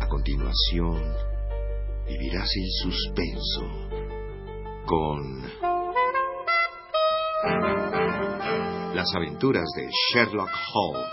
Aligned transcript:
A 0.00 0.06
continuación, 0.08 1.02
vivirás 2.06 2.48
en 2.56 2.70
suspenso 2.82 3.62
con 4.86 5.42
Las 8.94 9.14
aventuras 9.14 9.66
de 9.76 9.88
Sherlock 10.12 10.50
Holmes. 10.74 11.04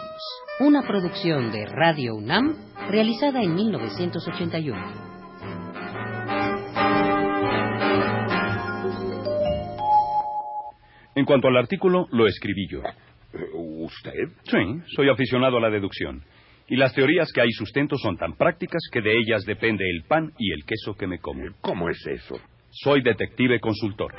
Una 0.59 0.81
producción 0.81 1.51
de 1.51 1.65
Radio 1.65 2.15
UNAM 2.15 2.55
realizada 2.89 3.43
en 3.43 3.53
1981. 3.53 5.05
En 11.15 11.25
cuanto 11.25 11.47
al 11.47 11.57
artículo, 11.57 12.07
lo 12.11 12.27
escribí 12.27 12.67
yo. 12.69 12.81
¿Usted? 13.85 14.29
Sí, 14.45 14.81
soy 14.95 15.09
aficionado 15.09 15.57
a 15.57 15.61
la 15.61 15.69
deducción. 15.69 16.23
Y 16.67 16.75
las 16.75 16.93
teorías 16.95 17.31
que 17.31 17.41
hay 17.41 17.51
sustento 17.51 17.95
son 17.97 18.17
tan 18.17 18.33
prácticas 18.33 18.81
que 18.91 18.99
de 18.99 19.15
ellas 19.15 19.45
depende 19.45 19.83
el 19.87 20.03
pan 20.07 20.31
y 20.39 20.51
el 20.51 20.65
queso 20.65 20.95
que 20.95 21.05
me 21.05 21.19
como. 21.19 21.43
¿Cómo 21.61 21.87
es 21.89 22.03
eso? 22.07 22.35
Soy 22.71 23.03
detective 23.03 23.59
consultor. 23.59 24.11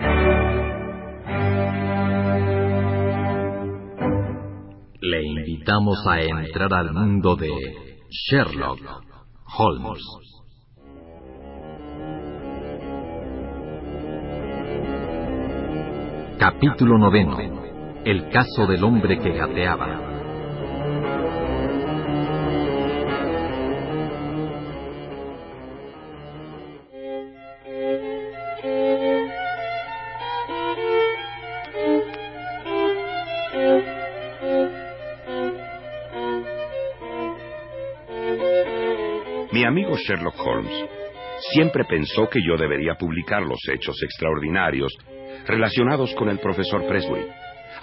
Le 5.00 5.22
invitamos 5.24 6.06
a 6.08 6.20
entrar 6.20 6.72
al 6.72 6.92
mundo 6.92 7.34
de 7.34 7.50
Sherlock 8.08 8.80
Holmes. 9.58 10.02
Capítulo 16.38 16.98
noveno. 16.98 17.55
El 18.06 18.28
caso 18.28 18.68
del 18.68 18.84
hombre 18.84 19.18
que 19.18 19.32
gateaba. 19.32 19.98
Mi 39.50 39.64
amigo 39.64 39.96
Sherlock 39.96 40.36
Holmes 40.46 40.70
siempre 41.52 41.84
pensó 41.86 42.28
que 42.28 42.38
yo 42.40 42.56
debería 42.56 42.94
publicar 42.94 43.42
los 43.42 43.58
hechos 43.68 44.00
extraordinarios 44.04 44.92
relacionados 45.44 46.14
con 46.14 46.28
el 46.28 46.38
profesor 46.38 46.86
Presbury, 46.86 47.26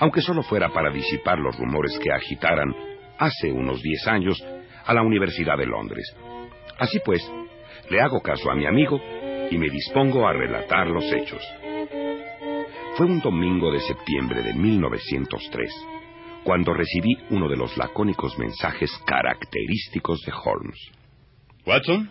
aunque 0.04 0.20
solo 0.20 0.44
fuera 0.44 0.68
para 0.68 0.92
disipar 0.92 1.40
los 1.40 1.58
rumores 1.58 1.98
que 1.98 2.12
agitaran 2.12 2.76
hace 3.18 3.50
unos 3.54 3.82
diez 3.82 4.06
años 4.06 4.38
a 4.86 4.94
la 4.94 5.02
Universidad 5.02 5.58
de 5.58 5.66
Londres. 5.66 6.06
Así 6.78 7.00
pues, 7.06 7.22
le 7.90 8.02
hago 8.02 8.20
caso 8.20 8.52
a 8.52 8.56
mi 8.56 8.66
amigo 8.66 9.00
y 9.50 9.58
me 9.58 9.70
dispongo 9.70 10.28
a 10.28 10.34
relatar 10.34 10.88
los 10.88 11.06
hechos. 11.06 11.42
Fue 12.98 13.06
un 13.06 13.22
domingo 13.22 13.72
de 13.72 13.80
septiembre 13.80 14.44
de 14.44 14.54
1903 14.54 15.72
cuando 16.44 16.74
recibí 16.74 17.16
uno 17.30 17.48
de 17.48 17.56
los 17.56 17.78
lacónicos 17.78 18.38
mensajes 18.38 18.92
característicos 19.06 20.20
de 20.26 20.34
Holmes. 20.34 20.92
Watson, 21.66 22.10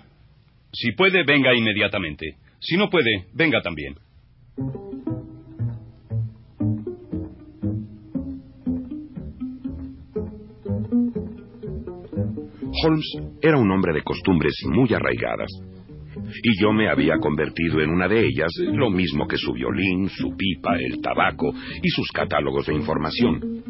si 0.72 0.92
puede, 0.92 1.24
venga 1.24 1.54
inmediatamente. 1.54 2.36
Si 2.58 2.78
no 2.78 2.88
puede, 2.88 3.26
venga 3.34 3.60
también. 3.60 3.96
Holmes 12.82 13.06
era 13.40 13.58
un 13.58 13.70
hombre 13.70 13.92
de 13.92 14.02
costumbres 14.02 14.54
muy 14.66 14.92
arraigadas. 14.92 15.50
Y 16.42 16.60
yo 16.60 16.72
me 16.72 16.88
había 16.88 17.18
convertido 17.18 17.80
en 17.80 17.90
una 17.90 18.08
de 18.08 18.20
ellas, 18.20 18.50
lo 18.58 18.90
mismo 18.90 19.26
que 19.26 19.36
su 19.36 19.52
violín, 19.52 20.08
su 20.08 20.36
pipa, 20.36 20.76
el 20.76 21.00
tabaco 21.00 21.52
y 21.82 21.88
sus 21.88 22.10
catálogos 22.12 22.66
de 22.66 22.74
información. 22.74 23.62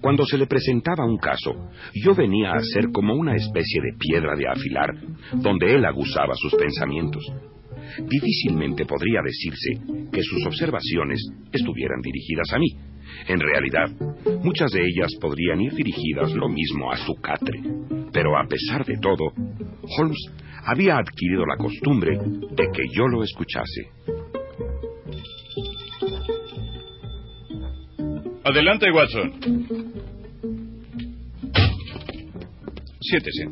Cuando 0.00 0.24
se 0.24 0.38
le 0.38 0.46
presentaba 0.46 1.04
un 1.04 1.18
caso, 1.18 1.70
yo 1.94 2.14
venía 2.14 2.52
a 2.52 2.60
ser 2.60 2.90
como 2.92 3.14
una 3.14 3.34
especie 3.34 3.80
de 3.82 3.96
piedra 3.98 4.36
de 4.36 4.48
afilar, 4.48 4.94
donde 5.34 5.74
él 5.74 5.84
aguzaba 5.84 6.34
sus 6.34 6.54
pensamientos. 6.54 7.24
Difícilmente 8.06 8.84
podría 8.84 9.20
decirse 9.24 10.10
que 10.12 10.22
sus 10.22 10.46
observaciones 10.46 11.20
estuvieran 11.52 12.00
dirigidas 12.00 12.52
a 12.52 12.58
mí. 12.58 12.68
En 13.26 13.40
realidad, 13.40 13.90
muchas 14.42 14.70
de 14.70 14.80
ellas 14.80 15.12
podrían 15.20 15.60
ir 15.60 15.72
dirigidas 15.74 16.32
lo 16.32 16.48
mismo 16.48 16.90
a 16.90 16.96
su 16.96 17.14
catre. 17.14 17.60
Pero 18.12 18.38
a 18.38 18.46
pesar 18.46 18.84
de 18.84 18.96
todo, 18.98 19.32
Holmes 19.98 20.32
había 20.64 20.96
adquirido 20.96 21.44
la 21.46 21.56
costumbre 21.56 22.18
de 22.18 22.68
que 22.72 22.82
yo 22.94 23.06
lo 23.06 23.22
escuchase. 23.22 23.90
Adelante, 28.44 28.90
Watson. 28.90 29.32
Siéntese. 33.00 33.48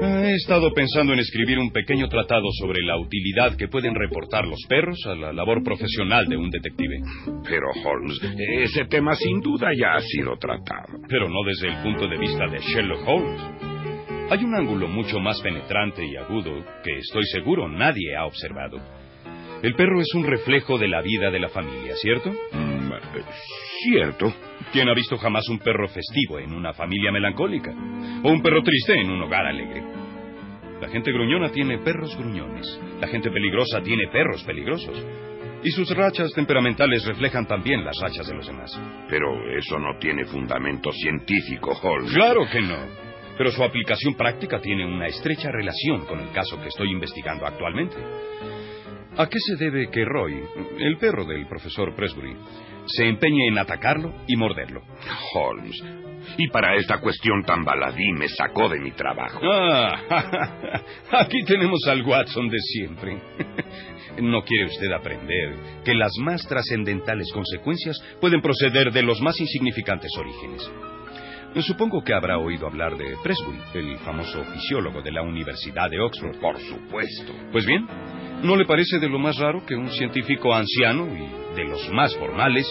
He 0.00 0.34
estado 0.34 0.72
pensando 0.72 1.12
en 1.12 1.18
escribir 1.18 1.58
un 1.58 1.72
pequeño 1.72 2.08
tratado 2.08 2.46
sobre 2.60 2.82
la 2.84 2.96
utilidad 2.96 3.56
que 3.56 3.66
pueden 3.66 3.94
reportar 3.94 4.46
los 4.46 4.60
perros 4.68 4.98
a 5.06 5.14
la 5.16 5.32
labor 5.32 5.64
profesional 5.64 6.26
de 6.26 6.36
un 6.36 6.50
detective. 6.50 7.00
Pero, 7.48 7.66
Holmes, 7.84 8.20
ese 8.62 8.84
tema 8.84 9.14
sin 9.16 9.40
duda 9.40 9.70
ya 9.76 9.94
ha 9.94 10.00
sido 10.00 10.36
tratado. 10.38 11.00
Pero 11.08 11.28
no 11.28 11.42
desde 11.44 11.68
el 11.68 11.82
punto 11.82 12.06
de 12.06 12.16
vista 12.16 12.46
de 12.46 12.58
Sherlock 12.58 13.08
Holmes. 13.08 13.42
Hay 14.30 14.44
un 14.44 14.54
ángulo 14.54 14.86
mucho 14.86 15.18
más 15.18 15.40
penetrante 15.40 16.04
y 16.06 16.16
agudo 16.16 16.64
que 16.84 16.98
estoy 16.98 17.24
seguro 17.32 17.68
nadie 17.68 18.14
ha 18.14 18.26
observado. 18.26 18.78
El 19.62 19.74
perro 19.74 20.00
es 20.00 20.14
un 20.14 20.24
reflejo 20.24 20.78
de 20.78 20.86
la 20.86 21.02
vida 21.02 21.30
de 21.30 21.40
la 21.40 21.48
familia, 21.48 21.96
¿cierto? 21.96 22.32
Cierto. 23.82 24.32
¿Quién 24.72 24.88
ha 24.88 24.94
visto 24.94 25.16
jamás 25.16 25.48
un 25.48 25.58
perro 25.58 25.88
festivo 25.88 26.38
en 26.38 26.52
una 26.52 26.72
familia 26.72 27.12
melancólica? 27.12 27.72
¿O 28.22 28.30
un 28.30 28.42
perro 28.42 28.62
triste 28.62 28.94
en 28.94 29.10
un 29.10 29.22
hogar 29.22 29.46
alegre? 29.46 29.82
La 30.80 30.88
gente 30.88 31.10
gruñona 31.10 31.50
tiene 31.50 31.78
perros 31.78 32.16
gruñones. 32.16 32.80
La 33.00 33.08
gente 33.08 33.30
peligrosa 33.30 33.80
tiene 33.82 34.08
perros 34.08 34.44
peligrosos. 34.44 35.04
Y 35.62 35.70
sus 35.70 35.90
rachas 35.90 36.30
temperamentales 36.32 37.04
reflejan 37.04 37.46
también 37.46 37.84
las 37.84 37.98
rachas 38.00 38.28
de 38.28 38.34
los 38.34 38.46
demás. 38.46 38.70
Pero 39.08 39.26
eso 39.56 39.78
no 39.78 39.98
tiene 39.98 40.24
fundamento 40.24 40.92
científico, 40.92 41.72
Holmes. 41.82 42.12
Claro 42.12 42.46
que 42.50 42.60
no. 42.60 42.78
Pero 43.36 43.50
su 43.50 43.62
aplicación 43.64 44.14
práctica 44.14 44.60
tiene 44.60 44.86
una 44.86 45.06
estrecha 45.06 45.50
relación 45.50 46.06
con 46.06 46.20
el 46.20 46.30
caso 46.30 46.60
que 46.60 46.68
estoy 46.68 46.92
investigando 46.92 47.44
actualmente. 47.44 47.96
¿A 49.16 49.26
qué 49.28 49.38
se 49.40 49.56
debe 49.56 49.90
que 49.90 50.04
Roy, 50.04 50.40
el 50.78 50.96
perro 50.98 51.24
del 51.24 51.46
profesor 51.48 51.92
Presbury, 51.94 52.36
se 52.88 53.06
empeñe 53.06 53.48
en 53.48 53.58
atacarlo 53.58 54.14
y 54.26 54.36
morderlo? 54.36 54.82
Holmes, 55.34 55.82
y 56.36 56.48
para 56.48 56.76
esta 56.76 56.98
cuestión 56.98 57.42
tan 57.44 57.64
baladí 57.64 58.12
me 58.12 58.28
sacó 58.28 58.68
de 58.68 58.80
mi 58.80 58.90
trabajo. 58.92 59.40
Ah, 59.42 60.82
aquí 61.12 61.42
tenemos 61.44 61.80
al 61.88 62.02
Watson 62.02 62.48
de 62.48 62.58
siempre. 62.58 63.18
¿No 64.20 64.42
quiere 64.42 64.66
usted 64.66 64.90
aprender 64.92 65.54
que 65.84 65.94
las 65.94 66.12
más 66.20 66.42
trascendentales 66.42 67.30
consecuencias 67.32 68.02
pueden 68.20 68.40
proceder 68.40 68.92
de 68.92 69.02
los 69.02 69.20
más 69.20 69.38
insignificantes 69.40 70.10
orígenes? 70.18 70.68
Supongo 71.62 72.02
que 72.02 72.14
habrá 72.14 72.38
oído 72.38 72.66
hablar 72.66 72.96
de 72.96 73.16
Presbury, 73.22 73.58
el 73.74 73.98
famoso 73.98 74.44
fisiólogo 74.44 75.02
de 75.02 75.12
la 75.12 75.22
Universidad 75.22 75.90
de 75.90 76.00
Oxford. 76.00 76.36
Por 76.40 76.58
supuesto. 76.58 77.32
Pues 77.52 77.66
bien, 77.66 77.86
¿no 78.42 78.56
le 78.56 78.64
parece 78.64 78.98
de 78.98 79.08
lo 79.08 79.18
más 79.18 79.36
raro 79.38 79.64
que 79.66 79.74
un 79.74 79.90
científico 79.90 80.54
anciano 80.54 81.06
y 81.06 81.56
de 81.56 81.64
los 81.64 81.90
más 81.92 82.16
formales, 82.16 82.66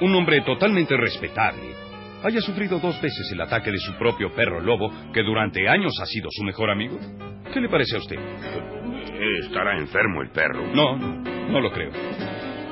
un 0.00 0.14
hombre 0.14 0.42
totalmente 0.42 0.96
respetable, 0.96 1.74
haya 2.22 2.40
sufrido 2.40 2.78
dos 2.78 3.00
veces 3.00 3.30
el 3.32 3.40
ataque 3.40 3.70
de 3.70 3.78
su 3.78 3.94
propio 3.94 4.32
perro 4.34 4.60
lobo, 4.60 4.92
que 5.12 5.22
durante 5.22 5.68
años 5.68 5.92
ha 6.00 6.06
sido 6.06 6.28
su 6.30 6.44
mejor 6.44 6.70
amigo? 6.70 6.98
¿Qué 7.52 7.60
le 7.60 7.68
parece 7.68 7.96
a 7.96 8.00
usted? 8.00 8.18
¿Estará 9.42 9.78
enfermo 9.78 10.22
el 10.22 10.30
perro? 10.30 10.66
No, 10.74 10.96
no, 10.96 11.22
no 11.50 11.60
lo 11.60 11.72
creo. 11.72 11.90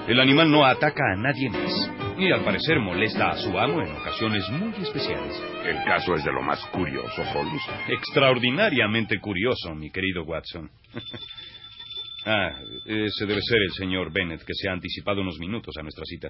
El 0.06 0.20
animal 0.20 0.50
no 0.50 0.64
ataca 0.64 1.02
a 1.12 1.16
nadie 1.16 1.50
más. 1.50 1.95
Y 2.18 2.32
al 2.32 2.44
parecer 2.44 2.78
molesta 2.80 3.28
a 3.28 3.36
su 3.36 3.58
amo 3.58 3.82
en 3.82 3.92
ocasiones 3.92 4.48
muy 4.48 4.72
especiales. 4.82 5.38
El 5.64 5.84
caso 5.84 6.14
es 6.14 6.24
de 6.24 6.32
lo 6.32 6.40
más 6.40 6.64
curioso, 6.66 7.22
Holmes. 7.34 7.62
Extraordinariamente 7.88 9.18
curioso, 9.20 9.74
mi 9.74 9.90
querido 9.90 10.24
Watson. 10.24 10.70
ah, 12.24 12.58
ese 12.86 13.26
debe 13.26 13.40
ser 13.42 13.58
el 13.60 13.72
señor 13.72 14.10
Bennett, 14.12 14.44
que 14.44 14.54
se 14.54 14.66
ha 14.68 14.72
anticipado 14.72 15.20
unos 15.20 15.38
minutos 15.38 15.74
a 15.78 15.82
nuestra 15.82 16.04
cita. 16.06 16.28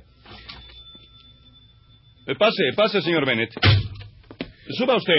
Eh, 2.26 2.34
pase, 2.34 2.64
pase, 2.74 3.00
señor 3.00 3.24
Bennett. 3.24 3.52
Suba 4.70 4.96
usted. 4.96 5.14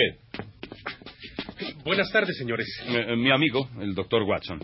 Buenas 1.86 2.12
tardes, 2.12 2.38
señores. 2.38 2.68
Eh, 2.88 3.16
mi 3.16 3.32
amigo, 3.32 3.70
el 3.80 3.96
doctor 3.96 4.24
Watson. 4.24 4.60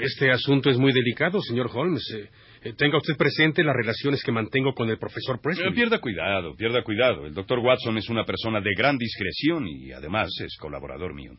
Este 0.00 0.30
asunto 0.30 0.70
es 0.70 0.78
muy 0.78 0.92
delicado, 0.92 1.40
señor 1.42 1.70
Holmes. 1.72 2.02
Eh, 2.14 2.28
eh, 2.62 2.72
tenga 2.76 2.96
usted 2.96 3.16
presente 3.16 3.62
las 3.62 3.76
relaciones 3.76 4.22
que 4.22 4.32
mantengo 4.32 4.72
con 4.74 4.88
el 4.88 4.98
profesor 4.98 5.40
Preston. 5.40 5.68
Eh, 5.68 5.74
pierda 5.74 6.00
cuidado, 6.00 6.54
pierda 6.56 6.82
cuidado. 6.82 7.26
El 7.26 7.34
doctor 7.34 7.58
Watson 7.58 7.98
es 7.98 8.08
una 8.08 8.24
persona 8.24 8.60
de 8.60 8.70
gran 8.76 8.96
discreción 8.96 9.68
y 9.68 9.92
además 9.92 10.28
es 10.40 10.56
colaborador 10.58 11.14
mío. 11.14 11.32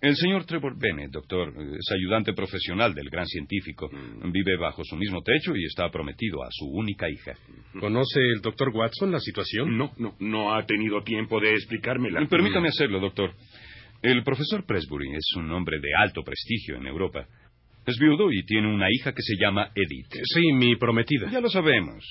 El 0.00 0.14
señor 0.14 0.44
Trevor 0.44 0.78
Bennett, 0.78 1.10
doctor, 1.10 1.48
es 1.48 1.90
ayudante 1.90 2.34
profesional 2.34 2.94
del 2.94 3.08
gran 3.08 3.26
científico. 3.26 3.88
Vive 3.90 4.56
bajo 4.58 4.82
su 4.84 4.94
mismo 4.94 5.22
techo 5.22 5.56
y 5.56 5.64
está 5.64 5.90
prometido 5.90 6.42
a 6.42 6.48
su 6.50 6.66
única 6.66 7.08
hija. 7.08 7.32
¿Conoce 7.80 8.20
el 8.20 8.42
doctor 8.42 8.68
Watson 8.74 9.10
la 9.10 9.20
situación? 9.20 9.76
No, 9.76 9.92
no, 9.96 10.14
no 10.20 10.54
ha 10.54 10.66
tenido 10.66 11.02
tiempo 11.02 11.40
de 11.40 11.52
explicármela. 11.52 12.26
Permítame 12.28 12.68
hacerlo, 12.68 13.00
doctor. 13.00 13.32
El 14.02 14.22
profesor 14.22 14.64
Presbury 14.66 15.14
es 15.14 15.34
un 15.36 15.50
hombre 15.50 15.78
de 15.80 15.88
alto 15.98 16.22
prestigio 16.22 16.76
en 16.76 16.86
Europa. 16.86 17.26
Es 17.86 17.98
viudo 17.98 18.30
y 18.32 18.44
tiene 18.44 18.72
una 18.72 18.88
hija 18.90 19.12
que 19.12 19.22
se 19.22 19.36
llama 19.36 19.70
Edith. 19.74 20.12
Sí, 20.34 20.52
mi 20.52 20.76
prometida. 20.76 21.30
Ya 21.30 21.40
lo 21.40 21.48
sabemos. 21.48 22.04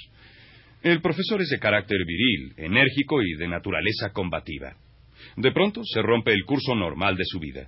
El 0.81 1.01
profesor 1.01 1.41
es 1.41 1.49
de 1.49 1.59
carácter 1.59 1.97
viril, 2.05 2.53
enérgico 2.57 3.21
y 3.21 3.35
de 3.35 3.47
naturaleza 3.47 4.11
combativa. 4.13 4.75
De 5.35 5.51
pronto 5.51 5.81
se 5.83 6.01
rompe 6.01 6.31
el 6.33 6.45
curso 6.45 6.75
normal 6.75 7.17
de 7.17 7.25
su 7.25 7.39
vida. 7.39 7.67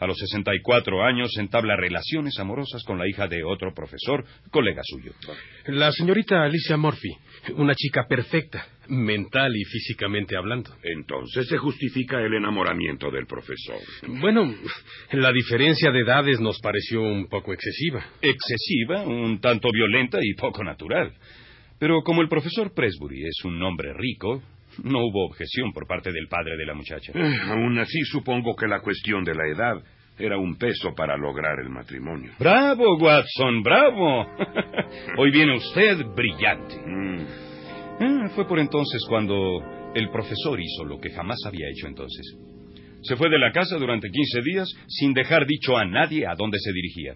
A 0.00 0.06
los 0.06 0.16
64 0.16 1.04
años 1.04 1.30
entabla 1.38 1.76
relaciones 1.76 2.38
amorosas 2.38 2.82
con 2.84 2.98
la 2.98 3.06
hija 3.06 3.28
de 3.28 3.44
otro 3.44 3.74
profesor, 3.74 4.24
colega 4.50 4.80
suyo. 4.82 5.12
La 5.66 5.92
señorita 5.92 6.42
Alicia 6.42 6.78
Murphy, 6.78 7.10
una 7.56 7.74
chica 7.74 8.06
perfecta, 8.08 8.66
mental 8.88 9.54
y 9.54 9.62
físicamente 9.64 10.38
hablando. 10.38 10.70
Entonces 10.82 11.46
se 11.48 11.58
justifica 11.58 12.18
el 12.18 12.32
enamoramiento 12.32 13.10
del 13.10 13.26
profesor. 13.26 13.76
Bueno, 14.06 14.54
la 15.12 15.32
diferencia 15.32 15.90
de 15.90 16.00
edades 16.00 16.40
nos 16.40 16.58
pareció 16.60 17.02
un 17.02 17.28
poco 17.28 17.52
excesiva. 17.52 18.02
Excesiva, 18.22 19.02
un 19.02 19.38
tanto 19.38 19.68
violenta 19.70 20.18
y 20.22 20.32
poco 20.32 20.64
natural. 20.64 21.12
Pero 21.78 22.00
como 22.02 22.22
el 22.22 22.28
profesor 22.28 22.72
Presbury 22.74 23.26
es 23.26 23.44
un 23.44 23.62
hombre 23.62 23.92
rico, 23.92 24.42
no 24.82 24.98
hubo 25.04 25.26
objeción 25.26 25.72
por 25.72 25.86
parte 25.86 26.12
del 26.12 26.28
padre 26.28 26.56
de 26.56 26.66
la 26.66 26.74
muchacha. 26.74 27.12
Eh, 27.14 27.36
aún 27.48 27.78
así, 27.78 28.00
supongo 28.04 28.54
que 28.54 28.66
la 28.66 28.80
cuestión 28.80 29.24
de 29.24 29.34
la 29.34 29.46
edad 29.46 29.82
era 30.18 30.38
un 30.38 30.56
peso 30.56 30.94
para 30.94 31.16
lograr 31.16 31.58
el 31.60 31.70
matrimonio. 31.70 32.32
Bravo, 32.38 32.96
Watson, 32.98 33.62
bravo. 33.62 34.26
Hoy 35.18 35.30
viene 35.30 35.56
usted 35.56 36.04
brillante. 36.14 36.76
Mm. 36.86 37.26
Ah, 38.00 38.28
fue 38.34 38.46
por 38.46 38.58
entonces 38.58 39.02
cuando 39.08 39.62
el 39.94 40.10
profesor 40.10 40.58
hizo 40.60 40.84
lo 40.84 40.98
que 41.00 41.10
jamás 41.10 41.38
había 41.46 41.68
hecho 41.68 41.86
entonces. 41.86 42.36
Se 43.02 43.16
fue 43.16 43.30
de 43.30 43.38
la 43.38 43.52
casa 43.52 43.76
durante 43.76 44.10
15 44.10 44.40
días 44.42 44.68
sin 44.88 45.14
dejar 45.14 45.46
dicho 45.46 45.76
a 45.76 45.84
nadie 45.84 46.26
a 46.26 46.34
dónde 46.36 46.58
se 46.58 46.72
dirigía. 46.72 47.14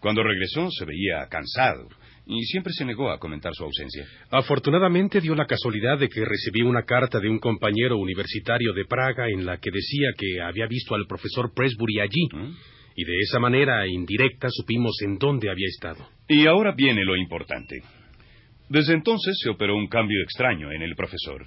Cuando 0.00 0.22
regresó 0.22 0.70
se 0.70 0.84
veía 0.84 1.26
cansado, 1.30 1.88
y 2.26 2.42
siempre 2.44 2.72
se 2.72 2.84
negó 2.84 3.10
a 3.10 3.18
comentar 3.18 3.52
su 3.54 3.64
ausencia. 3.64 4.06
Afortunadamente 4.30 5.20
dio 5.20 5.34
la 5.34 5.46
casualidad 5.46 5.98
de 5.98 6.08
que 6.08 6.24
recibí 6.24 6.62
una 6.62 6.84
carta 6.84 7.20
de 7.20 7.28
un 7.28 7.38
compañero 7.38 7.98
universitario 7.98 8.72
de 8.72 8.86
Praga 8.86 9.28
en 9.28 9.44
la 9.44 9.58
que 9.58 9.70
decía 9.70 10.08
que 10.16 10.40
había 10.40 10.66
visto 10.66 10.94
al 10.94 11.06
profesor 11.06 11.52
Presbury 11.54 12.00
allí. 12.00 12.28
¿Mm? 12.32 12.54
Y 12.96 13.04
de 13.04 13.18
esa 13.18 13.40
manera 13.40 13.86
indirecta 13.88 14.48
supimos 14.50 14.94
en 15.02 15.18
dónde 15.18 15.50
había 15.50 15.66
estado. 15.66 16.08
Y 16.28 16.46
ahora 16.46 16.72
viene 16.76 17.04
lo 17.04 17.16
importante. 17.16 17.82
Desde 18.68 18.94
entonces 18.94 19.36
se 19.42 19.50
operó 19.50 19.76
un 19.76 19.88
cambio 19.88 20.22
extraño 20.22 20.70
en 20.72 20.82
el 20.82 20.94
profesor. 20.94 21.46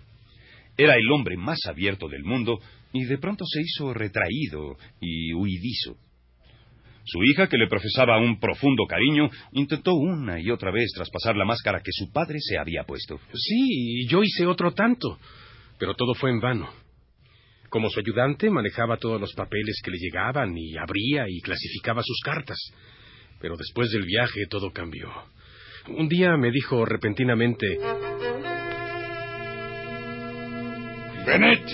Era 0.77 0.95
el 0.95 1.09
hombre 1.11 1.37
más 1.37 1.57
abierto 1.65 2.07
del 2.07 2.23
mundo 2.23 2.59
y 2.93 3.05
de 3.05 3.17
pronto 3.17 3.45
se 3.45 3.61
hizo 3.61 3.93
retraído 3.93 4.77
y 5.01 5.33
huidizo. 5.33 5.95
Su 7.07 7.23
hija, 7.23 7.47
que 7.47 7.57
le 7.57 7.67
profesaba 7.67 8.19
un 8.19 8.37
profundo 8.37 8.83
cariño, 8.85 9.29
intentó 9.53 9.93
una 9.93 10.41
y 10.41 10.51
otra 10.51 10.71
vez 10.71 10.91
traspasar 10.93 11.37
la 11.37 11.45
máscara 11.45 11.79
que 11.79 11.91
su 11.93 12.11
padre 12.11 12.37
se 12.41 12.57
había 12.57 12.83
puesto. 12.83 13.17
Sí, 13.33 14.01
y 14.01 14.07
yo 14.09 14.23
hice 14.23 14.45
otro 14.45 14.73
tanto, 14.73 15.17
pero 15.79 15.93
todo 15.93 16.13
fue 16.15 16.31
en 16.31 16.41
vano. 16.41 16.69
Como 17.69 17.89
su 17.89 18.01
ayudante, 18.01 18.49
manejaba 18.49 18.97
todos 18.97 19.21
los 19.21 19.33
papeles 19.33 19.79
que 19.81 19.91
le 19.91 19.97
llegaban 19.99 20.57
y 20.57 20.77
abría 20.77 21.29
y 21.29 21.39
clasificaba 21.39 22.01
sus 22.03 22.19
cartas. 22.25 22.57
Pero 23.39 23.55
después 23.55 23.89
del 23.91 24.05
viaje 24.05 24.45
todo 24.49 24.71
cambió. 24.73 25.09
Un 25.87 26.09
día 26.09 26.35
me 26.35 26.51
dijo 26.51 26.83
repentinamente... 26.83 27.77
Bennett, 31.25 31.69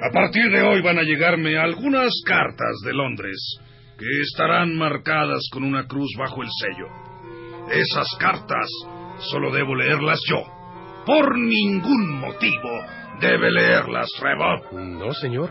a 0.00 0.12
partir 0.12 0.50
de 0.50 0.62
hoy 0.62 0.82
van 0.82 0.98
a 0.98 1.02
llegarme 1.02 1.56
algunas 1.56 2.10
cartas 2.24 2.80
de 2.84 2.92
Londres 2.92 3.60
que 3.98 4.20
estarán 4.22 4.76
marcadas 4.76 5.48
con 5.50 5.64
una 5.64 5.86
cruz 5.86 6.10
bajo 6.18 6.42
el 6.42 6.48
sello. 6.50 6.86
Esas 7.70 8.06
cartas 8.18 8.68
solo 9.30 9.50
debo 9.50 9.74
leerlas 9.74 10.20
yo. 10.28 10.42
Por 11.04 11.38
ningún 11.38 12.18
motivo 12.18 12.70
debe 13.20 13.50
leerlas 13.50 14.08
Rebot. 14.20 14.72
No, 14.72 15.12
señor. 15.14 15.50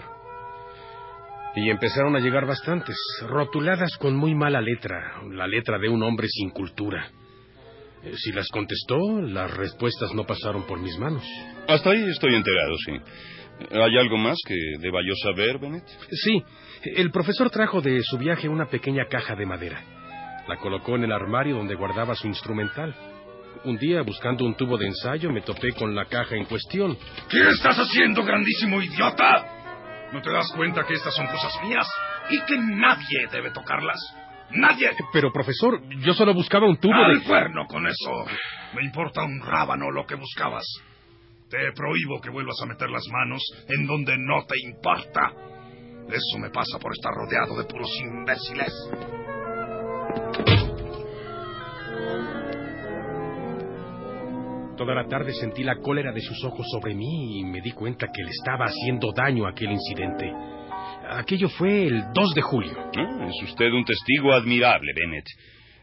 Y 1.56 1.70
empezaron 1.70 2.16
a 2.16 2.20
llegar 2.20 2.46
bastantes, 2.46 2.98
rotuladas 3.28 3.98
con 3.98 4.16
muy 4.16 4.36
mala 4.36 4.60
letra, 4.62 5.22
la 5.32 5.48
letra 5.48 5.80
de 5.80 5.88
un 5.88 6.04
hombre 6.04 6.28
sin 6.28 6.50
cultura. 6.50 7.10
Eh, 8.06 8.12
Si 8.16 8.32
las 8.32 8.48
contestó, 8.50 9.22
las 9.22 9.52
respuestas 9.56 10.14
no 10.14 10.26
pasaron 10.26 10.64
por 10.66 10.80
mis 10.80 10.98
manos. 10.98 11.24
Hasta 11.68 11.90
ahí 11.92 12.04
estoy 12.10 12.36
enterado, 12.36 12.76
sí. 12.86 12.94
¿Hay 13.72 13.98
algo 13.98 14.18
más 14.18 14.38
que 14.46 14.56
deba 14.80 15.00
yo 15.06 15.14
saber, 15.16 15.58
Bennett? 15.60 15.86
Sí, 16.12 16.44
el 16.84 17.10
profesor 17.12 17.50
trajo 17.50 17.82
de 17.82 18.02
su 18.04 18.18
viaje 18.18 18.50
una 18.50 18.66
pequeña 18.68 19.06
caja 19.10 19.36
de 19.36 19.46
madera. 19.46 19.82
La 20.48 20.58
colocó 20.58 20.96
en 20.96 21.06
el 21.06 21.12
armario 21.12 21.56
donde 21.56 21.76
guardaba 21.76 22.16
su 22.16 22.28
instrumental. 22.28 22.94
Un 23.64 23.78
día, 23.78 24.02
buscando 24.02 24.46
un 24.46 24.56
tubo 24.56 24.78
de 24.78 24.88
ensayo, 24.88 25.32
me 25.32 25.42
topé 25.42 25.72
con 25.72 25.96
la 25.96 26.06
caja 26.06 26.36
en 26.36 26.46
cuestión. 26.46 26.98
¿Qué 27.30 27.50
estás 27.50 27.78
haciendo, 27.78 28.24
grandísimo 28.24 28.82
idiota? 28.82 30.10
¿No 30.12 30.22
te 30.22 30.30
das 30.32 30.52
cuenta 30.56 30.84
que 30.86 30.94
estas 30.94 31.16
son 31.16 31.26
cosas 31.28 31.54
mías 31.64 31.88
y 32.30 32.40
que 32.42 32.58
nadie 32.58 33.28
debe 33.32 33.52
tocarlas? 33.52 33.98
¡Nadie! 34.52 34.92
Pero, 35.12 35.32
profesor, 35.32 35.82
yo 36.00 36.14
solo 36.14 36.34
buscaba 36.34 36.68
un 36.68 36.78
tubo 36.78 36.94
¡Al 36.94 37.20
de... 37.20 37.26
cuerno 37.26 37.66
con 37.68 37.86
eso! 37.88 38.26
Me 38.76 38.84
importa 38.84 39.24
un 39.24 39.42
rábano 39.42 39.92
lo 39.92 40.06
que 40.06 40.16
buscabas. 40.16 40.66
Te 41.50 41.72
prohíbo 41.74 42.22
que 42.22 42.30
vuelvas 42.30 42.60
a 42.62 42.66
meter 42.66 42.90
las 42.90 43.04
manos 43.12 43.42
en 43.68 43.86
donde 43.86 44.16
no 44.18 44.46
te 44.46 44.56
importa. 44.68 45.32
Eso 46.10 46.40
me 46.40 46.50
pasa 46.50 46.78
por 46.80 46.92
estar 46.94 47.12
rodeado 47.14 47.58
de 47.58 47.66
puros 47.66 47.90
imbéciles. 48.00 48.74
Toda 54.78 54.94
la 54.94 55.08
tarde 55.08 55.34
sentí 55.34 55.64
la 55.64 55.78
cólera 55.78 56.12
de 56.12 56.22
sus 56.22 56.44
ojos 56.44 56.68
sobre 56.70 56.94
mí 56.94 57.40
y 57.40 57.46
me 57.46 57.62
di 57.62 57.72
cuenta 57.72 58.08
que 58.14 58.24
le 58.24 58.30
estaba 58.30 58.66
haciendo 58.66 59.14
daño 59.16 59.48
aquel 59.48 59.72
incidente. 59.72 60.32
Aquello 61.16 61.48
fue 61.50 61.88
el 61.88 62.04
2 62.14 62.34
de 62.36 62.42
julio. 62.42 62.74
Ah, 62.78 63.28
es 63.30 63.50
usted 63.50 63.72
un 63.72 63.86
testigo 63.86 64.34
admirable, 64.34 64.92
Bennett. 64.94 65.26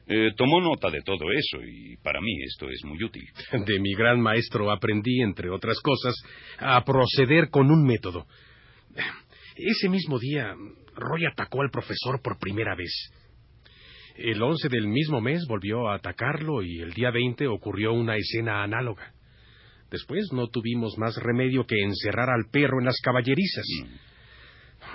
Eh, 0.07 0.33
tomó 0.37 0.61
nota 0.61 0.91
de 0.91 1.01
todo 1.03 1.31
eso 1.33 1.65
y 1.65 1.97
para 2.03 2.21
mí 2.21 2.43
esto 2.43 2.69
es 2.69 2.85
muy 2.85 3.03
útil. 3.03 3.25
De 3.67 3.81
mi 3.81 3.95
gran 3.95 4.21
maestro 4.21 4.71
aprendí, 4.71 5.23
entre 5.23 5.49
otras 5.49 5.79
cosas, 5.81 6.15
a 6.59 6.85
proceder 6.85 7.49
con 7.51 7.71
un 7.71 7.85
método. 7.85 8.27
Ese 9.57 9.89
mismo 9.89 10.19
día, 10.19 10.55
Roy 10.95 11.25
atacó 11.25 11.63
al 11.63 11.71
profesor 11.71 12.21
por 12.23 12.39
primera 12.39 12.75
vez. 12.75 12.93
El 14.17 14.43
11 14.43 14.69
del 14.69 14.87
mismo 14.87 15.23
mes 15.23 15.47
volvió 15.49 15.89
a 15.89 15.95
atacarlo 15.95 16.63
y 16.63 16.81
el 16.81 16.93
día 16.93 17.11
20 17.11 17.47
ocurrió 17.47 17.95
una 17.95 18.17
escena 18.17 18.63
análoga. 18.63 19.15
Después 19.91 20.27
no 20.33 20.49
tuvimos 20.49 20.99
más 20.99 21.17
remedio 21.17 21.65
que 21.65 21.81
encerrar 21.81 22.29
al 22.29 22.51
perro 22.51 22.81
en 22.81 22.87
las 22.87 23.01
caballerizas. 23.03 23.67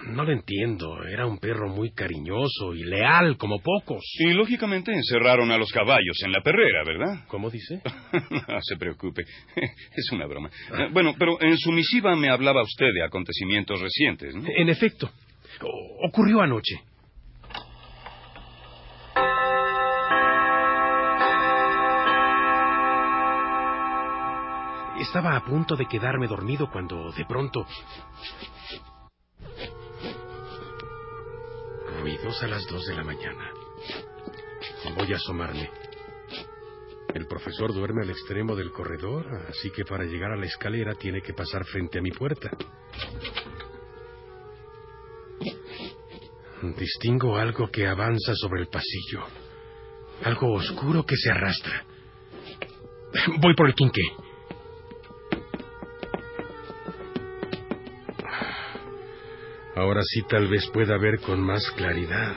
No 0.07 0.23
lo 0.23 0.31
entiendo. 0.31 1.03
Era 1.05 1.25
un 1.25 1.37
perro 1.37 1.69
muy 1.69 1.91
cariñoso 1.91 2.73
y 2.73 2.83
leal 2.83 3.37
como 3.37 3.59
pocos. 3.61 4.03
Y 4.19 4.33
lógicamente 4.33 4.91
encerraron 4.93 5.51
a 5.51 5.57
los 5.57 5.71
caballos 5.71 6.17
en 6.25 6.31
la 6.31 6.41
perrera, 6.41 6.83
¿verdad? 6.85 7.25
¿Cómo 7.27 7.49
dice? 7.49 7.81
no 8.47 8.61
se 8.61 8.77
preocupe. 8.77 9.23
Es 9.95 10.11
una 10.11 10.25
broma. 10.25 10.49
Eh, 10.77 10.87
Bueno, 10.91 11.13
pero 11.17 11.41
en 11.41 11.57
su 11.57 11.71
misiva 11.71 12.15
me 12.15 12.29
hablaba 12.29 12.61
usted 12.63 12.87
de 12.93 13.03
acontecimientos 13.03 13.79
recientes, 13.81 14.33
¿no? 14.35 14.43
En 14.47 14.69
efecto, 14.69 15.09
o- 15.61 16.07
ocurrió 16.07 16.41
anoche. 16.41 16.75
Estaba 24.99 25.35
a 25.35 25.45
punto 25.45 25.75
de 25.75 25.85
quedarme 25.85 26.27
dormido 26.27 26.69
cuando 26.71 27.11
de 27.11 27.23
pronto... 27.25 27.65
A 32.07 32.47
las 32.47 32.65
dos 32.67 32.85
de 32.85 32.95
la 32.95 33.03
mañana. 33.03 33.51
Voy 34.95 35.11
a 35.11 35.17
asomarme. 35.17 35.69
El 37.13 37.27
profesor 37.27 37.73
duerme 37.73 38.03
al 38.03 38.09
extremo 38.09 38.55
del 38.55 38.71
corredor, 38.71 39.27
así 39.49 39.71
que 39.71 39.83
para 39.83 40.05
llegar 40.05 40.31
a 40.31 40.37
la 40.37 40.45
escalera 40.45 40.95
tiene 40.95 41.21
que 41.21 41.33
pasar 41.33 41.65
frente 41.65 41.99
a 41.99 42.01
mi 42.01 42.11
puerta. 42.11 42.49
Distingo 46.77 47.35
algo 47.35 47.67
que 47.69 47.85
avanza 47.85 48.33
sobre 48.35 48.61
el 48.61 48.67
pasillo. 48.67 49.25
Algo 50.23 50.53
oscuro 50.53 51.03
que 51.03 51.17
se 51.17 51.29
arrastra. 51.29 51.85
Voy 53.41 53.53
por 53.53 53.67
el 53.67 53.75
quinqué. 53.75 54.26
Ahora 59.77 60.01
sí 60.03 60.23
tal 60.27 60.47
vez 60.47 60.67
pueda 60.73 60.97
ver 60.97 61.19
con 61.19 61.39
más 61.39 61.69
claridad. 61.71 62.35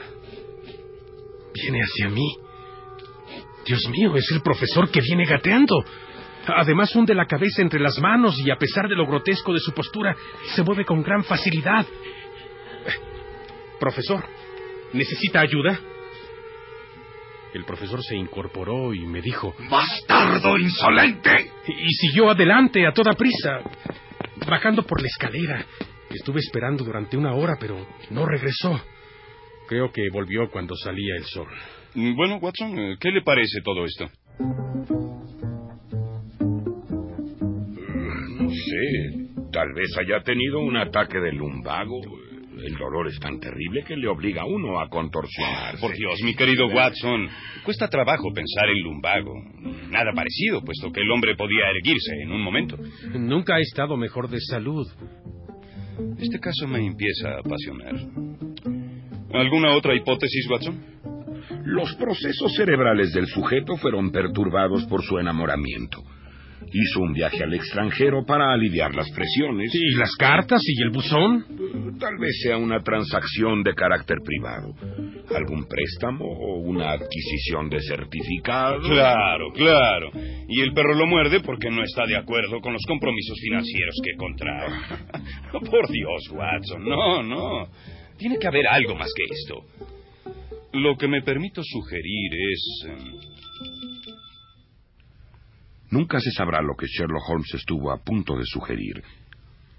Viene 1.55 1.79
hacia 1.79 2.09
mí. 2.09 2.37
Dios 3.65 3.81
mío, 3.89 4.15
es 4.15 4.29
el 4.31 4.41
profesor 4.41 4.91
que 4.91 5.01
viene 5.01 5.25
gateando. 5.25 5.83
Además 6.45 6.95
hunde 6.95 7.15
la 7.15 7.25
cabeza 7.25 7.63
entre 7.63 7.79
las 7.79 7.97
manos 7.99 8.39
y 8.45 8.51
a 8.51 8.57
pesar 8.57 8.87
de 8.87 8.95
lo 8.95 9.07
grotesco 9.07 9.53
de 9.53 9.59
su 9.59 9.71
postura, 9.71 10.15
se 10.53 10.61
mueve 10.61 10.85
con 10.85 11.01
gran 11.01 11.23
facilidad. 11.23 11.83
Profesor, 13.79 14.23
¿necesita 14.93 15.39
ayuda? 15.39 15.79
El 17.55 17.65
profesor 17.65 18.03
se 18.03 18.15
incorporó 18.15 18.93
y 18.93 19.07
me 19.07 19.19
dijo... 19.19 19.55
¡Bastardo 19.67 20.59
insolente! 20.59 21.51
Y 21.67 21.91
siguió 21.93 22.29
adelante 22.29 22.85
a 22.85 22.93
toda 22.93 23.13
prisa, 23.13 23.61
bajando 24.47 24.83
por 24.83 25.01
la 25.01 25.07
escalera. 25.07 25.65
Estuve 26.13 26.39
esperando 26.39 26.83
durante 26.83 27.17
una 27.17 27.33
hora, 27.33 27.57
pero 27.59 27.87
no 28.09 28.25
regresó. 28.25 28.81
Creo 29.67 29.91
que 29.91 30.09
volvió 30.11 30.49
cuando 30.49 30.75
salía 30.75 31.15
el 31.17 31.23
sol. 31.23 31.47
Bueno, 31.95 32.37
Watson, 32.37 32.77
eh, 32.77 32.95
¿qué 32.99 33.11
le 33.11 33.21
parece 33.21 33.61
todo 33.63 33.85
esto? 33.85 34.09
No 38.39 38.49
sé, 38.49 39.49
tal 39.51 39.73
vez 39.73 39.89
haya 39.99 40.21
tenido 40.23 40.59
un 40.59 40.77
ataque 40.77 41.19
de 41.19 41.31
lumbago. 41.33 41.99
El 42.63 42.75
dolor 42.75 43.07
es 43.07 43.19
tan 43.19 43.39
terrible 43.39 43.83
que 43.83 43.95
le 43.95 44.07
obliga 44.07 44.43
a 44.43 44.45
uno 44.45 44.79
a 44.79 44.87
contorsionar. 44.87 45.79
Por 45.79 45.93
Dios, 45.95 46.19
mi 46.23 46.35
querido 46.35 46.67
Watson, 46.67 47.27
cuesta 47.63 47.87
trabajo 47.87 48.31
pensar 48.33 48.69
en 48.69 48.83
lumbago. 48.83 49.33
Nada 49.89 50.11
parecido, 50.13 50.61
puesto 50.63 50.91
que 50.91 51.01
el 51.01 51.09
hombre 51.09 51.35
podía 51.35 51.69
erguirse 51.69 52.13
en 52.21 52.31
un 52.31 52.41
momento. 52.41 52.77
Nunca 53.13 53.55
ha 53.55 53.59
estado 53.59 53.97
mejor 53.97 54.29
de 54.29 54.39
salud. 54.41 54.85
Este 56.19 56.39
caso 56.39 56.67
me 56.67 56.85
empieza 56.85 57.29
a 57.29 57.39
apasionar. 57.39 57.95
¿Alguna 59.33 59.75
otra 59.75 59.95
hipótesis, 59.95 60.47
Watson? 60.49 60.79
Los 61.65 61.95
procesos 61.95 62.53
cerebrales 62.55 63.13
del 63.13 63.27
sujeto 63.27 63.77
fueron 63.77 64.11
perturbados 64.11 64.85
por 64.85 65.03
su 65.03 65.17
enamoramiento. 65.17 66.03
Hizo 66.73 67.01
un 67.01 67.13
viaje 67.13 67.43
al 67.43 67.53
extranjero 67.53 68.23
para 68.25 68.53
aliviar 68.53 68.93
las 68.95 69.09
presiones. 69.11 69.73
¿Y 69.73 69.95
las 69.97 70.15
cartas 70.15 70.61
y 70.65 70.81
el 70.83 70.89
buzón? 70.89 71.97
Tal 71.99 72.17
vez 72.17 72.39
sea 72.43 72.57
una 72.57 72.81
transacción 72.81 73.63
de 73.63 73.73
carácter 73.73 74.17
privado. 74.23 74.73
¿Algún 75.35 75.65
préstamo 75.67 76.25
o 76.25 76.59
una 76.59 76.91
adquisición 76.91 77.69
de 77.69 77.79
certificado? 77.81 78.79
Claro, 78.81 79.51
claro. 79.53 80.11
Y 80.47 80.61
el 80.61 80.73
perro 80.73 80.95
lo 80.95 81.07
muerde 81.07 81.41
porque 81.41 81.69
no 81.69 81.83
está 81.83 82.05
de 82.05 82.17
acuerdo 82.17 82.59
con 82.61 82.73
los 82.73 82.83
compromisos 82.87 83.37
financieros 83.41 83.95
que 84.03 84.17
contrae. 84.17 84.69
Por 85.51 85.89
Dios, 85.89 86.29
Watson, 86.31 86.83
no, 86.83 87.23
no. 87.23 87.67
Tiene 88.17 88.37
que 88.37 88.47
haber 88.47 88.67
algo 88.67 88.95
más 88.95 89.11
que 89.15 89.23
esto. 89.23 89.91
Lo 90.73 90.95
que 90.95 91.07
me 91.07 91.21
permito 91.21 91.61
sugerir 91.63 92.31
es... 92.51 92.87
Nunca 95.91 96.19
se 96.19 96.31
sabrá 96.31 96.61
lo 96.61 96.75
que 96.75 96.87
Sherlock 96.87 97.29
Holmes 97.29 97.53
estuvo 97.53 97.91
a 97.91 97.97
punto 97.97 98.35
de 98.35 98.45
sugerir, 98.45 99.03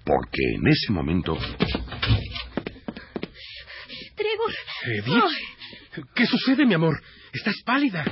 porque 0.05 0.43
en 0.57 0.69
ese 0.69 0.93
momento 0.93 1.37
Trevor. 4.17 4.53
Edith, 4.85 6.05
¿qué 6.15 6.27
sucede, 6.27 6.67
mi 6.67 6.75
amor? 6.75 7.01
Estás 7.33 7.57
pálida. 7.65 8.05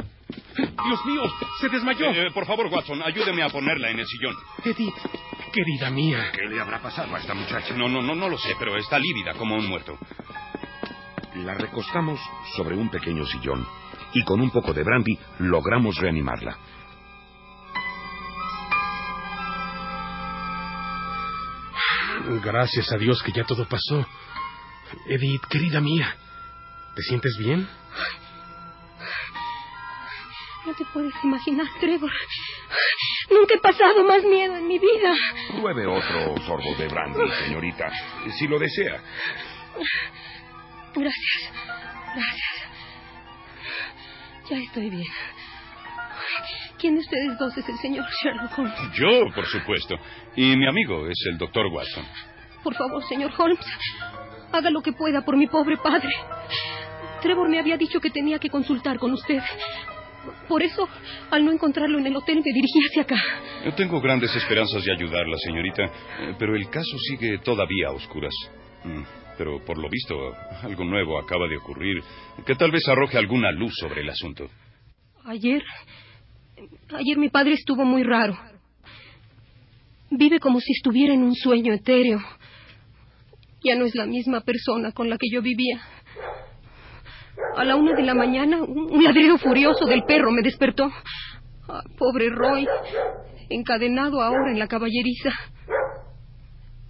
Dios 0.56 1.04
mío, 1.06 1.22
se 1.60 1.68
desmayó. 1.68 2.10
eh, 2.10 2.30
por 2.32 2.46
favor, 2.46 2.66
Watson, 2.66 3.02
ayúdeme 3.02 3.42
a 3.42 3.48
ponerla 3.48 3.90
en 3.90 3.98
el 3.98 4.06
sillón. 4.06 4.34
Edith, 4.64 4.94
querida 5.52 5.90
mía. 5.90 6.30
¿qué 6.32 6.46
le 6.48 6.60
habrá 6.60 6.80
pasado 6.80 7.14
a 7.14 7.18
esta 7.18 7.34
muchacha? 7.34 7.76
No, 7.76 7.88
no, 7.88 8.00
no, 8.00 8.14
no 8.14 8.28
lo 8.28 8.38
sé, 8.38 8.54
pero 8.58 8.76
está 8.76 8.98
lívida 8.98 9.34
como 9.34 9.56
un 9.56 9.66
muerto. 9.66 9.98
La 11.36 11.54
recostamos 11.54 12.18
sobre 12.56 12.76
un 12.76 12.88
pequeño 12.90 13.24
sillón 13.26 13.66
y 14.14 14.22
con 14.24 14.40
un 14.40 14.50
poco 14.50 14.72
de 14.72 14.82
brandy 14.82 15.18
logramos 15.38 15.96
reanimarla. 15.96 16.58
Gracias 22.42 22.92
a 22.92 22.96
Dios 22.96 23.22
que 23.22 23.32
ya 23.32 23.44
todo 23.44 23.66
pasó. 23.66 24.06
Edith, 25.06 25.44
querida 25.48 25.80
mía, 25.80 26.16
¿te 26.94 27.02
sientes 27.02 27.36
bien? 27.38 27.68
No 30.66 30.74
te 30.74 30.84
puedes 30.92 31.14
imaginar, 31.22 31.66
Trevor. 31.80 32.10
Nunca 33.30 33.54
he 33.54 33.60
pasado 33.60 34.04
más 34.04 34.22
miedo 34.24 34.56
en 34.56 34.66
mi 34.66 34.78
vida. 34.78 35.14
Pruebe 35.56 35.86
otro 35.86 36.36
sorbo 36.44 36.74
de 36.76 36.88
brandy, 36.88 37.30
señorita, 37.44 37.90
si 38.38 38.46
lo 38.46 38.58
desea. 38.58 39.00
Gracias. 40.94 41.52
Gracias. 42.14 42.70
Ya 44.50 44.56
estoy 44.58 44.90
bien. 44.90 45.06
¿Quién 46.80 46.94
de 46.94 47.00
ustedes 47.00 47.38
dos 47.38 47.56
es 47.58 47.68
el 47.68 47.76
señor 47.78 48.06
Sherlock 48.22 48.58
Holmes? 48.58 48.74
Yo, 48.94 49.34
por 49.34 49.46
supuesto. 49.46 49.96
Y 50.34 50.56
mi 50.56 50.66
amigo 50.66 51.06
es 51.08 51.18
el 51.30 51.36
doctor 51.36 51.66
Watson. 51.66 52.04
Por 52.64 52.74
favor, 52.74 53.02
señor 53.04 53.30
Holmes, 53.36 53.58
haga 54.52 54.70
lo 54.70 54.80
que 54.80 54.92
pueda 54.92 55.22
por 55.22 55.36
mi 55.36 55.46
pobre 55.46 55.76
padre. 55.76 56.08
Trevor 57.20 57.48
me 57.50 57.58
había 57.58 57.76
dicho 57.76 58.00
que 58.00 58.10
tenía 58.10 58.38
que 58.38 58.48
consultar 58.48 58.98
con 58.98 59.12
usted. 59.12 59.40
Por 60.48 60.62
eso, 60.62 60.88
al 61.30 61.44
no 61.44 61.52
encontrarlo 61.52 61.98
en 61.98 62.06
el 62.06 62.16
hotel, 62.16 62.36
me 62.36 62.52
dirigí 62.52 62.80
hacia 62.88 63.02
acá. 63.02 63.16
Yo 63.64 63.74
tengo 63.74 64.00
grandes 64.00 64.34
esperanzas 64.34 64.82
de 64.84 64.92
ayudarla, 64.92 65.36
señorita, 65.44 65.84
eh, 65.84 66.34
pero 66.38 66.54
el 66.56 66.68
caso 66.70 66.96
sigue 67.08 67.38
todavía 67.38 67.88
a 67.88 67.92
oscuras. 67.92 68.34
Mm, 68.84 69.02
Pero 69.38 69.62
por 69.64 69.78
lo 69.78 69.88
visto, 69.88 70.14
algo 70.62 70.84
nuevo 70.84 71.18
acaba 71.18 71.46
de 71.48 71.56
ocurrir 71.56 72.02
que 72.44 72.54
tal 72.54 72.70
vez 72.70 72.86
arroje 72.88 73.16
alguna 73.16 73.50
luz 73.52 73.72
sobre 73.80 74.02
el 74.02 74.10
asunto. 74.10 74.48
Ayer. 75.24 75.62
Ayer 76.92 77.16
mi 77.18 77.28
padre 77.28 77.52
estuvo 77.52 77.84
muy 77.84 78.02
raro. 78.02 78.36
Vive 80.10 80.40
como 80.40 80.60
si 80.60 80.72
estuviera 80.72 81.14
en 81.14 81.22
un 81.22 81.34
sueño 81.34 81.72
etéreo. 81.72 82.20
Ya 83.62 83.76
no 83.76 83.84
es 83.84 83.94
la 83.94 84.06
misma 84.06 84.40
persona 84.40 84.90
con 84.92 85.08
la 85.08 85.16
que 85.16 85.28
yo 85.32 85.40
vivía. 85.40 85.80
A 87.56 87.64
la 87.64 87.76
una 87.76 87.94
de 87.94 88.02
la 88.02 88.14
mañana, 88.14 88.62
un 88.62 89.04
ladrido 89.04 89.38
furioso 89.38 89.86
del 89.86 90.02
perro 90.02 90.32
me 90.32 90.42
despertó. 90.42 90.90
Ah, 91.68 91.82
pobre 91.96 92.28
Roy, 92.30 92.66
encadenado 93.48 94.20
ahora 94.20 94.50
en 94.50 94.58
la 94.58 94.66
caballeriza. 94.66 95.30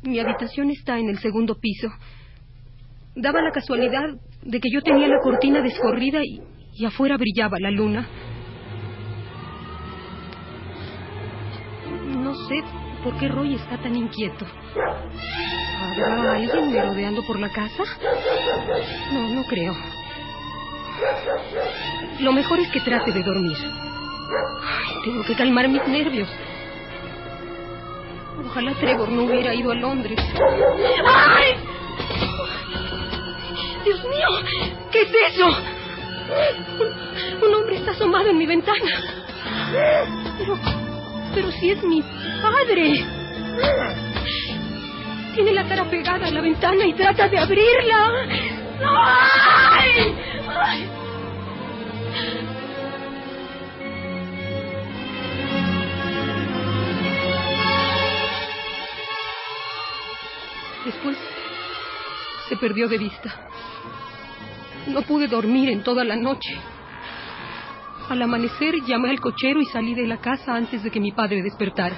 Mi 0.02 0.18
habitación 0.18 0.70
está 0.70 0.98
en 0.98 1.10
el 1.10 1.18
segundo 1.18 1.58
piso. 1.60 1.88
Daba 3.14 3.42
la 3.42 3.50
casualidad 3.50 4.08
de 4.42 4.60
que 4.60 4.70
yo 4.72 4.80
tenía 4.80 5.08
la 5.08 5.18
cortina 5.22 5.60
descorrida 5.60 6.20
y 6.24 6.84
afuera 6.86 7.18
brillaba 7.18 7.58
la 7.60 7.70
luna. 7.70 8.08
Sé 12.48 12.62
por 13.02 13.16
qué 13.18 13.28
Roy 13.28 13.54
está 13.54 13.78
tan 13.78 13.96
inquieto. 13.96 14.44
¿Habrá 16.02 16.34
alguien 16.34 16.72
merodeando 16.72 17.22
por 17.26 17.38
la 17.38 17.48
casa? 17.48 17.84
No, 19.12 19.28
no 19.28 19.44
creo. 19.44 19.74
Lo 22.20 22.32
mejor 22.32 22.60
es 22.60 22.68
que 22.70 22.80
trate 22.80 23.12
de 23.12 23.22
dormir. 23.22 23.56
Tengo 25.04 25.24
que 25.24 25.34
calmar 25.34 25.68
mis 25.68 25.86
nervios. 25.88 26.28
Ojalá 28.46 28.72
Trevor 28.74 29.08
no 29.08 29.24
hubiera 29.24 29.54
ido 29.54 29.70
a 29.70 29.74
Londres. 29.74 30.18
¡Ay! 31.06 31.54
¡Dios 33.84 34.04
mío! 34.04 34.26
¿Qué 34.90 35.02
es 35.02 35.34
eso? 35.34 35.46
Un, 36.78 37.48
un 37.48 37.54
hombre 37.54 37.76
está 37.76 37.92
asomado 37.92 38.28
en 38.28 38.38
mi 38.38 38.46
ventana. 38.46 38.90
Pero, 40.38 40.58
pero 41.34 41.50
si 41.52 41.70
es 41.70 41.82
mi 41.82 42.02
padre. 42.42 43.04
Tiene 45.34 45.52
la 45.52 45.64
cara 45.64 45.84
pegada 45.88 46.26
a 46.26 46.30
la 46.30 46.40
ventana 46.40 46.86
y 46.86 46.94
trata 46.94 47.28
de 47.28 47.38
abrirla. 47.38 48.10
¡Ay! 48.82 50.14
Después 60.84 61.16
se 62.48 62.56
perdió 62.56 62.88
de 62.88 62.98
vista. 62.98 63.30
No 64.86 65.02
pude 65.02 65.28
dormir 65.28 65.68
en 65.68 65.82
toda 65.82 66.04
la 66.04 66.16
noche. 66.16 66.56
Al 68.10 68.20
amanecer 68.22 68.74
llamé 68.88 69.10
al 69.10 69.20
cochero 69.20 69.60
y 69.60 69.66
salí 69.66 69.94
de 69.94 70.04
la 70.04 70.16
casa 70.16 70.56
antes 70.56 70.82
de 70.82 70.90
que 70.90 70.98
mi 70.98 71.12
padre 71.12 71.42
despertara. 71.42 71.96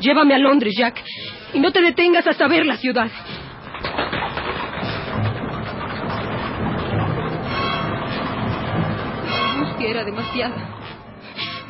Llévame 0.00 0.34
a 0.34 0.38
Londres, 0.38 0.72
Jack, 0.74 1.04
y 1.52 1.60
no 1.60 1.70
te 1.70 1.82
detengas 1.82 2.26
hasta 2.26 2.48
ver 2.48 2.64
la 2.64 2.78
ciudad. 2.78 3.10
La 9.26 9.52
angustia 9.52 9.90
era 9.90 10.02
demasiada. 10.02 10.78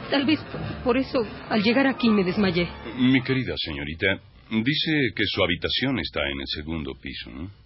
Tal 0.09 0.25
vez 0.25 0.39
por 0.85 0.97
eso, 0.97 1.19
al 1.51 1.65
llegar 1.65 1.89
aquí, 1.89 2.11
me 2.11 2.23
desmayé. 2.23 2.69
Mi 2.97 3.21
querida 3.23 3.55
señorita, 3.57 4.21
dice 4.51 5.11
que 5.17 5.25
su 5.27 5.43
habitación 5.43 5.99
está 5.99 6.21
en 6.31 6.41
el 6.41 6.47
segundo 6.47 6.93
piso, 6.95 7.29
¿no? 7.29 7.62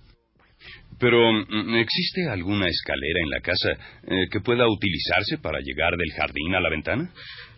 Pero, 0.98 1.32
mm, 1.32 1.74
¿existe 1.76 2.28
alguna 2.28 2.66
escalera 2.68 3.20
en 3.22 3.30
la 3.30 3.40
casa 3.40 3.72
eh, 4.06 4.28
que 4.30 4.40
pueda 4.40 4.66
utilizarse 4.66 5.38
para 5.38 5.60
llegar 5.60 5.96
del 5.96 6.12
jardín 6.12 6.54
a 6.54 6.60
la 6.60 6.70
ventana? 6.70 7.10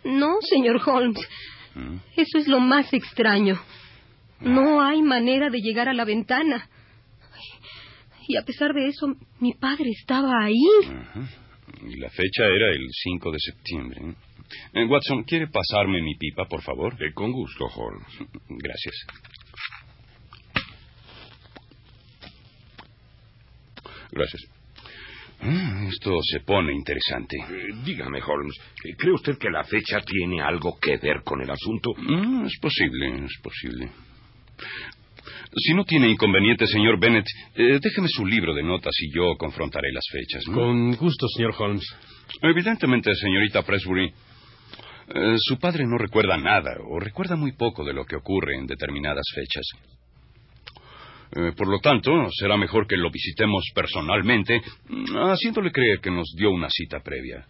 No, 0.03 0.37
señor 0.41 0.81
Holmes. 0.85 1.19
¿Mm? 1.75 1.97
Eso 2.17 2.37
es 2.37 2.47
lo 2.47 2.59
más 2.59 2.93
extraño. 2.93 3.59
No 4.41 4.81
hay 4.81 5.01
manera 5.01 5.49
de 5.49 5.59
llegar 5.59 5.89
a 5.89 5.93
la 5.93 6.05
ventana. 6.05 6.69
Y 8.27 8.37
a 8.37 8.43
pesar 8.43 8.73
de 8.73 8.87
eso, 8.87 9.07
mi 9.39 9.53
padre 9.53 9.89
estaba 9.89 10.31
ahí. 10.43 10.55
Ajá. 10.85 11.27
Y 11.81 11.97
la 11.99 12.09
fecha 12.09 12.45
era 12.45 12.71
el 12.71 12.87
5 12.91 13.31
de 13.31 13.37
septiembre. 13.39 14.15
Eh, 14.73 14.85
Watson, 14.85 15.23
¿quiere 15.23 15.47
pasarme 15.47 16.01
mi 16.01 16.15
pipa, 16.15 16.45
por 16.45 16.61
favor? 16.61 16.93
Eh, 17.01 17.13
con 17.13 17.31
gusto, 17.31 17.65
Holmes. 17.65 18.07
Gracias. 18.49 18.95
Gracias. 24.19 24.43
Ah, 25.41 25.85
Esto 25.87 26.19
se 26.21 26.41
pone 26.41 26.73
interesante. 26.73 27.37
Eh, 27.37 27.67
dígame, 27.85 28.19
Holmes, 28.21 28.55
eh, 28.83 28.93
¿cree 28.97 29.13
usted 29.13 29.37
que 29.37 29.49
la 29.49 29.63
fecha 29.63 30.01
tiene 30.01 30.41
algo 30.41 30.77
que 30.81 30.97
ver 30.97 31.21
con 31.23 31.41
el 31.41 31.49
asunto? 31.49 31.91
Mm, 31.95 32.45
es 32.45 32.59
posible, 32.59 33.23
es 33.23 33.39
posible. 33.41 33.89
Si 35.55 35.73
no 35.73 35.85
tiene 35.85 36.09
inconveniente, 36.09 36.67
señor 36.67 36.99
Bennett, 36.99 37.25
eh, 37.55 37.79
déjeme 37.81 38.07
su 38.09 38.25
libro 38.25 38.53
de 38.53 38.63
notas 38.63 38.93
y 38.99 39.15
yo 39.15 39.35
confrontaré 39.37 39.91
las 39.93 40.03
fechas. 40.11 40.43
¿no? 40.49 40.55
Con 40.55 40.91
gusto, 40.97 41.27
señor 41.29 41.55
Holmes. 41.57 41.85
Evidentemente, 42.41 43.15
señorita 43.15 43.63
Presbury, 43.63 44.11
eh, 45.15 45.35
su 45.39 45.57
padre 45.57 45.85
no 45.87 45.97
recuerda 45.97 46.37
nada 46.37 46.75
o 46.87 46.99
recuerda 46.99 47.37
muy 47.37 47.53
poco 47.53 47.85
de 47.85 47.93
lo 47.93 48.03
que 48.03 48.17
ocurre 48.17 48.57
en 48.57 48.67
determinadas 48.67 49.25
fechas. 49.33 49.65
Eh, 51.35 51.51
por 51.55 51.67
lo 51.67 51.79
tanto, 51.79 52.11
será 52.31 52.57
mejor 52.57 52.87
que 52.87 52.97
lo 52.97 53.11
visitemos 53.11 53.63
personalmente, 53.73 54.61
mm, 54.87 55.15
haciéndole 55.31 55.71
creer 55.71 55.99
que 55.99 56.09
nos 56.09 56.27
dio 56.35 56.49
una 56.49 56.67
cita 56.69 56.99
previa. 57.01 57.45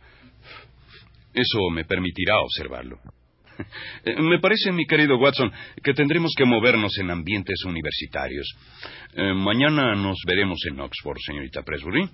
Eso 1.33 1.69
me 1.71 1.86
permitirá 1.86 2.39
observarlo. 2.39 2.98
Eh, 4.05 4.15
Me 4.21 4.39
parece, 4.39 4.71
mi 4.71 4.86
querido 4.86 5.17
Watson, 5.17 5.51
que 5.83 5.93
tendremos 5.93 6.31
que 6.38 6.45
movernos 6.45 6.98
en 6.98 7.12
ambientes 7.12 7.62
universitarios. 7.65 8.48
Eh, 9.13 9.33
mañana 9.33 9.95
nos 9.95 10.17
veremos 10.25 10.59
en 10.71 10.79
Oxford, 10.79 11.17
señorita 11.25 11.62
Presbury. 11.63 12.07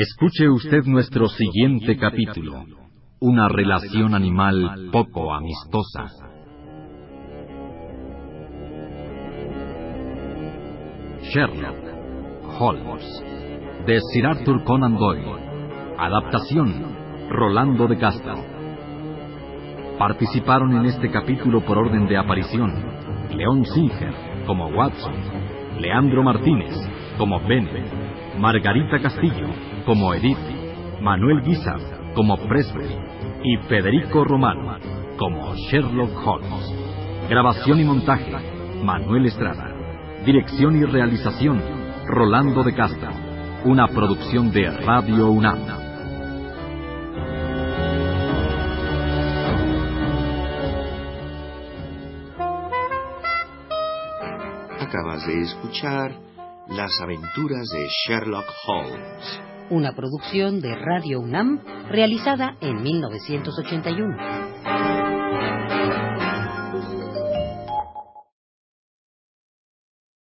Escuche 0.00 0.48
usted 0.48 0.84
nuestro 0.84 1.26
siguiente 1.26 1.96
capítulo, 1.96 2.64
una 3.18 3.48
relación 3.48 4.14
animal 4.14 4.90
poco 4.92 5.34
amistosa. 5.34 6.06
Sherlock 11.20 12.60
Holmes 12.60 13.24
de 13.86 13.98
Sir 14.12 14.26
Arthur 14.26 14.62
Conan 14.62 14.96
Doyle. 14.96 15.96
Adaptación 15.98 16.74
Rolando 17.28 17.88
de 17.88 17.98
Castro. 17.98 18.36
Participaron 19.98 20.76
en 20.76 20.86
este 20.86 21.10
capítulo 21.10 21.64
por 21.64 21.76
orden 21.76 22.06
de 22.06 22.16
aparición 22.16 22.72
León 23.34 23.64
Singer 23.66 24.14
como 24.46 24.68
Watson, 24.68 25.14
Leandro 25.80 26.22
Martínez 26.22 26.76
como 27.18 27.40
Bennett, 27.40 28.38
Margarita 28.38 29.00
Castillo 29.00 29.67
como 29.88 30.12
Edith, 30.12 30.36
Manuel 31.00 31.40
Guizar 31.40 31.80
como 32.14 32.36
Presbury 32.36 32.94
y 33.42 33.56
Federico 33.68 34.22
Romano 34.22 34.76
como 35.16 35.54
Sherlock 35.54 36.10
Holmes. 36.26 36.74
Grabación 37.30 37.80
y 37.80 37.84
montaje 37.84 38.30
Manuel 38.84 39.24
Estrada. 39.24 39.72
Dirección 40.26 40.76
y 40.76 40.84
realización 40.84 41.62
Rolando 42.04 42.62
de 42.64 42.74
Castro. 42.74 43.08
Una 43.64 43.88
producción 43.88 44.50
de 44.52 44.70
Radio 44.70 45.30
UNAM. 45.30 45.64
Acabas 54.80 55.26
de 55.26 55.40
escuchar 55.40 56.12
Las 56.68 56.90
aventuras 57.00 57.66
de 57.72 57.86
Sherlock 58.04 58.44
Holmes. 58.66 59.47
Una 59.70 59.92
producción 59.92 60.60
de 60.60 60.74
Radio 60.74 61.20
UNAM 61.20 61.60
realizada 61.90 62.56
en 62.62 62.82
1981. 62.82 64.57